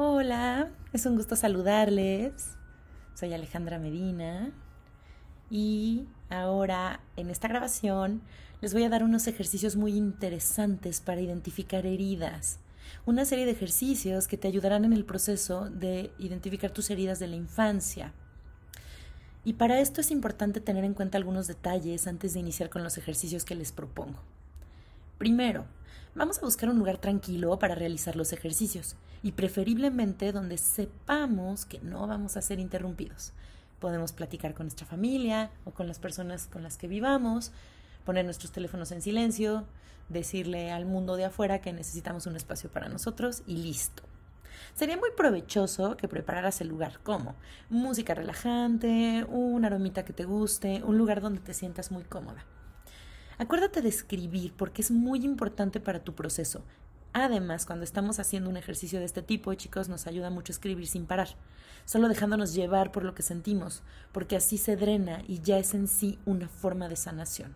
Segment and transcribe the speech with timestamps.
[0.00, 2.32] Hola, es un gusto saludarles.
[3.14, 4.52] Soy Alejandra Medina
[5.50, 8.22] y ahora en esta grabación
[8.60, 12.60] les voy a dar unos ejercicios muy interesantes para identificar heridas.
[13.06, 17.26] Una serie de ejercicios que te ayudarán en el proceso de identificar tus heridas de
[17.26, 18.12] la infancia.
[19.44, 22.98] Y para esto es importante tener en cuenta algunos detalles antes de iniciar con los
[22.98, 24.20] ejercicios que les propongo.
[25.18, 25.64] Primero,
[26.14, 31.80] vamos a buscar un lugar tranquilo para realizar los ejercicios y preferiblemente donde sepamos que
[31.80, 33.32] no vamos a ser interrumpidos.
[33.78, 37.52] Podemos platicar con nuestra familia o con las personas con las que vivamos,
[38.04, 39.64] poner nuestros teléfonos en silencio,
[40.08, 44.02] decirle al mundo de afuera que necesitamos un espacio para nosotros y listo.
[44.74, 47.34] Sería muy provechoso que prepararas el lugar como
[47.68, 52.44] música relajante, una aromita que te guste, un lugar donde te sientas muy cómoda.
[53.38, 56.64] Acuérdate de escribir porque es muy importante para tu proceso.
[57.12, 61.06] Además, cuando estamos haciendo un ejercicio de este tipo, chicos, nos ayuda mucho escribir sin
[61.06, 61.28] parar,
[61.84, 63.82] solo dejándonos llevar por lo que sentimos,
[64.12, 67.54] porque así se drena y ya es en sí una forma de sanación.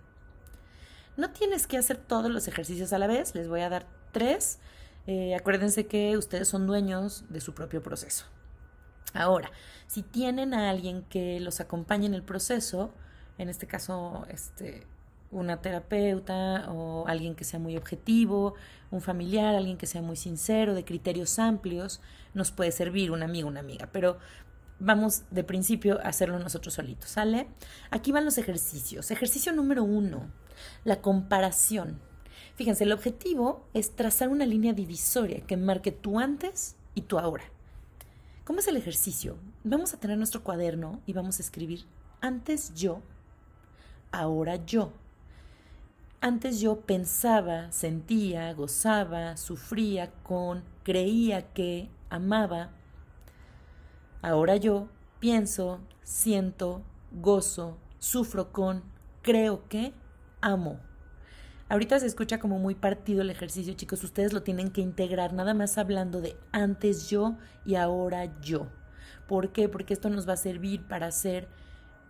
[1.17, 4.59] No tienes que hacer todos los ejercicios a la vez, les voy a dar tres.
[5.07, 8.25] Eh, acuérdense que ustedes son dueños de su propio proceso.
[9.13, 9.51] Ahora,
[9.87, 12.95] si tienen a alguien que los acompañe en el proceso,
[13.37, 14.87] en este caso, este,
[15.33, 18.55] una terapeuta o alguien que sea muy objetivo,
[18.91, 22.01] un familiar, alguien que sea muy sincero, de criterios amplios,
[22.35, 24.19] nos puede servir un amigo, una amiga, pero
[24.79, 27.49] vamos de principio a hacerlo nosotros solitos, ¿sale?
[27.91, 29.11] Aquí van los ejercicios.
[29.11, 30.31] Ejercicio número uno,
[30.85, 32.01] la comparación.
[32.57, 37.45] Fíjense, el objetivo es trazar una línea divisoria que marque tu antes y tu ahora.
[38.45, 39.39] ¿Cómo es el ejercicio?
[39.65, 41.87] Vamos a tener nuestro cuaderno y vamos a escribir
[42.21, 43.01] antes yo,
[44.11, 44.93] ahora yo.
[46.25, 52.70] Antes yo pensaba, sentía, gozaba, sufría con, creía que, amaba.
[54.23, 54.87] Ahora yo
[55.19, 58.84] pienso, siento, gozo, sufro con,
[59.23, 59.95] creo que,
[60.41, 60.79] amo.
[61.69, 64.05] Ahorita se escucha como muy partido el ejercicio, chicos.
[64.05, 68.68] Ustedes lo tienen que integrar, nada más hablando de antes yo y ahora yo.
[69.27, 69.68] ¿Por qué?
[69.68, 71.48] Porque esto nos va a servir para hacer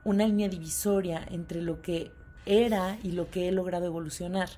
[0.04, 2.12] una línea divisoria entre lo que
[2.46, 4.50] era y lo que he logrado evolucionar.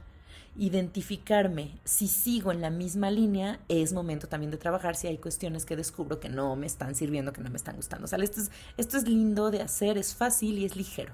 [0.56, 5.64] Identificarme si sigo en la misma línea, es momento también de trabajar si hay cuestiones
[5.64, 8.06] que descubro que no me están sirviendo, que no me están gustando.
[8.06, 11.12] O es, esto es lindo de hacer, es fácil y es ligero.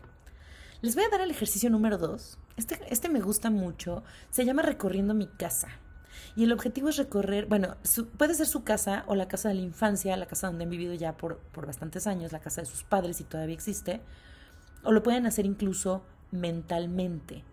[0.82, 2.38] Les voy a dar el ejercicio número dos.
[2.56, 4.02] Este, este me gusta mucho.
[4.30, 5.68] Se llama Recorriendo mi casa.
[6.36, 7.76] Y el objetivo es recorrer, bueno,
[8.16, 10.94] puede ser su casa o la casa de la infancia, la casa donde han vivido
[10.94, 14.00] ya por, por bastantes años, la casa de sus padres si todavía existe,
[14.84, 17.44] o lo pueden hacer incluso mentalmente.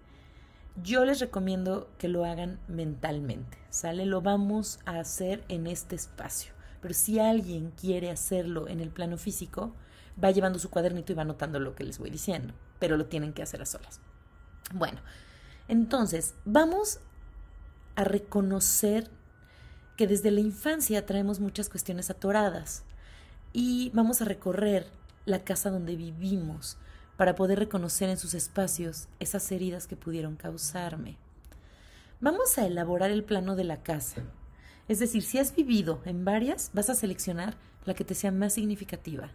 [0.84, 4.06] Yo les recomiendo que lo hagan mentalmente, ¿sale?
[4.06, 6.54] Lo vamos a hacer en este espacio.
[6.82, 9.74] Pero si alguien quiere hacerlo en el plano físico,
[10.24, 13.34] va llevando su cuadernito y va anotando lo que les voy diciendo, pero lo tienen
[13.34, 14.00] que hacer a solas.
[14.74, 15.00] Bueno,
[15.68, 17.00] entonces vamos
[17.96, 19.10] a reconocer
[19.96, 22.84] que desde la infancia traemos muchas cuestiones atoradas
[23.54, 24.88] y vamos a recorrer
[25.26, 26.78] la casa donde vivimos,
[27.18, 31.18] para poder reconocer en sus espacios esas heridas que pudieron causarme.
[32.22, 34.22] Vamos a elaborar el plano de la casa.
[34.88, 38.54] Es decir, si has vivido en varias, vas a seleccionar la que te sea más
[38.54, 39.32] significativa.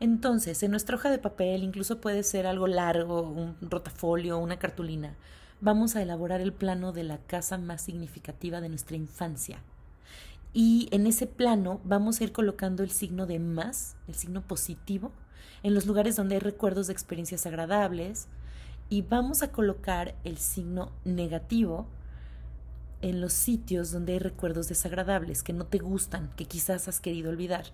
[0.00, 5.16] Entonces, en nuestra hoja de papel, incluso puede ser algo largo, un rotafolio, una cartulina,
[5.60, 9.58] vamos a elaborar el plano de la casa más significativa de nuestra infancia.
[10.52, 15.12] Y en ese plano vamos a ir colocando el signo de más, el signo positivo,
[15.62, 18.28] en los lugares donde hay recuerdos de experiencias agradables
[18.88, 21.86] y vamos a colocar el signo negativo
[23.02, 27.30] en los sitios donde hay recuerdos desagradables que no te gustan, que quizás has querido
[27.30, 27.66] olvidar.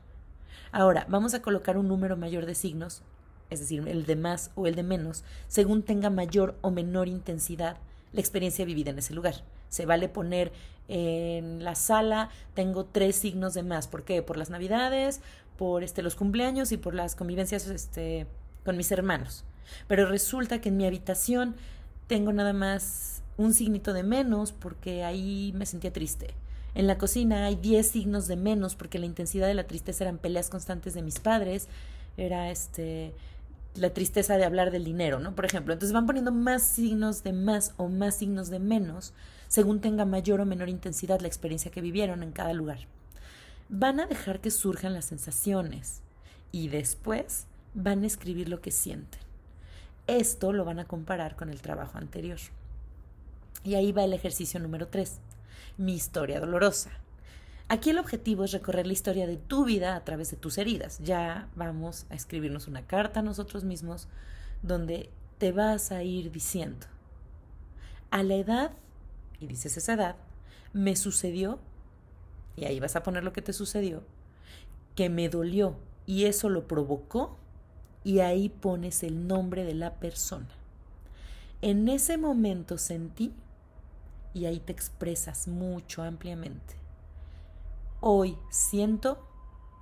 [0.73, 3.03] Ahora, vamos a colocar un número mayor de signos,
[3.51, 7.77] es decir, el de más o el de menos, según tenga mayor o menor intensidad
[8.13, 9.45] la experiencia vivida en ese lugar.
[9.69, 10.53] Se vale poner
[10.89, 13.89] en la sala, tengo tres signos de más.
[13.89, 14.23] ¿Por qué?
[14.23, 15.21] Por las navidades,
[15.57, 18.27] por este, los cumpleaños y por las convivencias este,
[18.65, 19.45] con mis hermanos.
[19.89, 21.57] Pero resulta que en mi habitación
[22.07, 26.35] tengo nada más un signito de menos porque ahí me sentía triste.
[26.75, 30.19] En la cocina hay 10 signos de menos porque la intensidad de la tristeza eran
[30.19, 31.69] peleas constantes de mis padres,
[32.17, 33.15] era este
[33.77, 35.35] la tristeza de hablar del dinero, ¿no?
[35.35, 39.13] Por ejemplo, entonces van poniendo más signos de más o más signos de menos
[39.49, 42.87] según tenga mayor o menor intensidad la experiencia que vivieron en cada lugar
[43.77, 46.01] van a dejar que surjan las sensaciones
[46.53, 49.21] y después van a escribir lo que sienten.
[50.07, 52.39] Esto lo van a comparar con el trabajo anterior.
[53.65, 55.19] Y ahí va el ejercicio número 3,
[55.79, 56.91] mi historia dolorosa.
[57.67, 61.01] Aquí el objetivo es recorrer la historia de tu vida a través de tus heridas.
[61.03, 64.07] Ya vamos a escribirnos una carta a nosotros mismos
[64.63, 66.87] donde te vas a ir diciendo,
[68.11, 68.71] a la edad,
[69.41, 70.17] y dices esa edad,
[70.73, 71.59] me sucedió,
[72.57, 74.03] y ahí vas a poner lo que te sucedió,
[74.95, 77.37] que me dolió y eso lo provocó,
[78.05, 80.51] y ahí pones el nombre de la persona.
[81.63, 83.33] En ese momento sentí,
[84.35, 86.75] y ahí te expresas mucho ampliamente.
[88.01, 89.27] Hoy siento,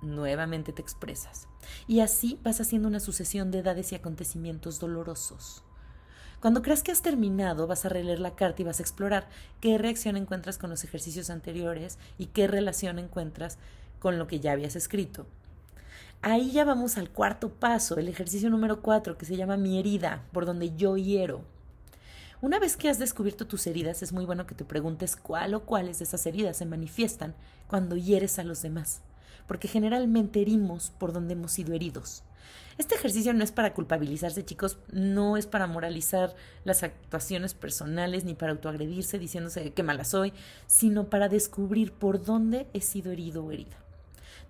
[0.01, 1.49] nuevamente te expresas.
[1.87, 5.63] Y así vas haciendo una sucesión de edades y acontecimientos dolorosos.
[6.43, 9.29] Cuando creas que has terminado, vas a releer la carta y vas a explorar
[9.61, 13.57] qué reacción encuentras con los ejercicios anteriores y qué relación encuentras
[13.99, 15.25] con lo que ya habías escrito.
[16.21, 20.23] Ahí ya vamos al cuarto paso, el ejercicio número cuatro, que se llama mi herida,
[20.33, 21.45] por donde yo hiero.
[22.41, 25.63] Una vez que has descubierto tus heridas, es muy bueno que te preguntes cuál o
[25.63, 27.35] cuáles de esas heridas se manifiestan
[27.67, 28.99] cuando hieres a los demás,
[29.47, 32.21] porque generalmente herimos por donde hemos sido heridos.
[32.77, 38.33] Este ejercicio no es para culpabilizarse, chicos, no es para moralizar las actuaciones personales ni
[38.33, 40.33] para autoagredirse diciéndose qué mala soy,
[40.65, 43.77] sino para descubrir por dónde he sido herido o herida.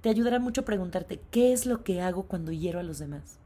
[0.02, 3.40] Te ayudará mucho preguntarte qué es lo que hago cuando hiero a los demás.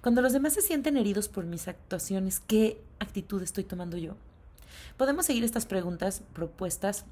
[0.00, 4.16] Cuando los demás se sienten heridos por mis actuaciones, ¿qué actitud estoy tomando yo?
[4.96, 7.04] Podemos seguir estas preguntas propuestas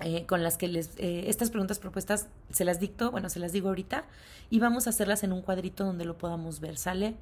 [0.00, 3.52] eh, con las que les, eh, estas preguntas propuestas se las dicto, bueno, se las
[3.52, 4.04] digo ahorita,
[4.50, 7.16] y vamos a hacerlas en un cuadrito donde lo podamos ver, ¿sale?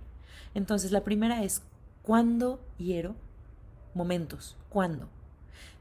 [0.54, 1.62] Entonces, la primera es,
[2.02, 3.14] ¿cuándo hiero?
[3.94, 5.08] Momentos, ¿cuándo?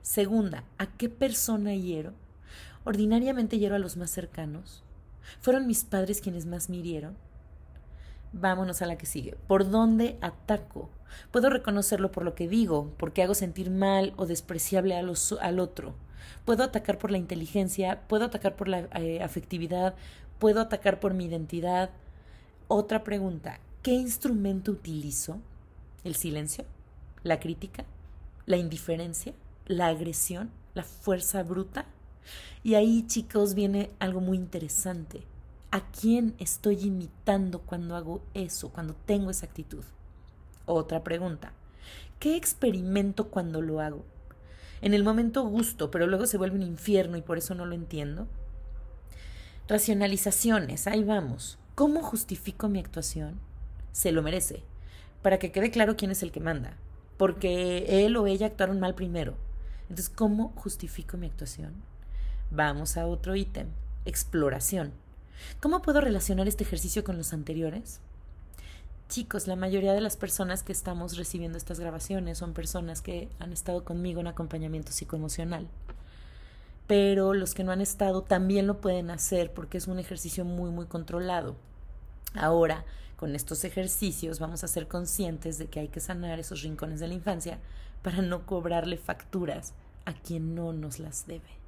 [0.01, 2.13] Segunda, ¿a qué persona hiero?
[2.83, 4.83] Ordinariamente hiero a los más cercanos.
[5.41, 7.15] ¿Fueron mis padres quienes más me hirieron?
[8.33, 9.35] Vámonos a la que sigue.
[9.47, 10.89] ¿Por dónde ataco?
[11.31, 15.95] Puedo reconocerlo por lo que digo, porque hago sentir mal o despreciable al otro.
[16.45, 19.95] Puedo atacar por la inteligencia, puedo atacar por la eh, afectividad,
[20.39, 21.89] puedo atacar por mi identidad.
[22.67, 25.39] Otra pregunta, ¿qué instrumento utilizo?
[26.03, 26.65] ¿El silencio?
[27.23, 27.85] ¿La crítica?
[28.45, 29.33] ¿La indiferencia?
[29.65, 30.49] ¿La agresión?
[30.73, 31.85] ¿La fuerza bruta?
[32.63, 35.23] Y ahí, chicos, viene algo muy interesante.
[35.71, 39.83] ¿A quién estoy imitando cuando hago eso, cuando tengo esa actitud?
[40.65, 41.53] Otra pregunta.
[42.19, 44.03] ¿Qué experimento cuando lo hago?
[44.81, 47.75] En el momento gusto, pero luego se vuelve un infierno y por eso no lo
[47.75, 48.27] entiendo.
[49.67, 51.57] Racionalizaciones, ahí vamos.
[51.75, 53.39] ¿Cómo justifico mi actuación?
[53.91, 54.63] Se lo merece,
[55.21, 56.77] para que quede claro quién es el que manda,
[57.17, 59.35] porque él o ella actuaron mal primero.
[59.83, 61.73] Entonces, ¿cómo justifico mi actuación?
[62.51, 63.67] Vamos a otro ítem,
[64.05, 64.91] exploración.
[65.59, 68.01] ¿Cómo puedo relacionar este ejercicio con los anteriores?
[69.09, 73.51] Chicos, la mayoría de las personas que estamos recibiendo estas grabaciones son personas que han
[73.51, 75.67] estado conmigo en acompañamiento psicoemocional.
[76.85, 80.69] Pero los que no han estado también lo pueden hacer porque es un ejercicio muy,
[80.69, 81.55] muy controlado.
[82.35, 82.85] Ahora,
[83.15, 87.07] con estos ejercicios vamos a ser conscientes de que hay que sanar esos rincones de
[87.07, 87.57] la infancia
[88.03, 89.73] para no cobrarle facturas
[90.05, 91.58] a quien no nos las debe.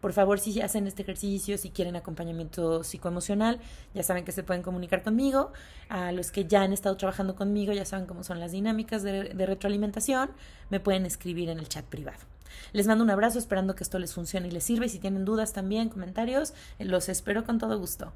[0.00, 3.60] Por favor, si hacen este ejercicio, si quieren acompañamiento psicoemocional,
[3.94, 5.52] ya saben que se pueden comunicar conmigo.
[5.88, 9.34] A los que ya han estado trabajando conmigo, ya saben cómo son las dinámicas de,
[9.34, 10.30] retroalimentación,
[10.70, 12.18] me pueden escribir en el chat privado.
[12.72, 14.86] Les mando un abrazo esperando que esto les funcione y les sirva.
[14.86, 18.12] Y si tienen dudas también, comentarios, los espero con todo gusto.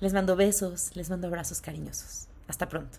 [0.00, 2.28] Les mando besos, les mando abrazos cariñosos.
[2.48, 2.98] Hasta pronto.